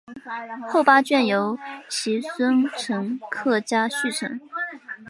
[0.67, 1.55] 后八卷由
[1.87, 4.39] 其孙陈克家续成。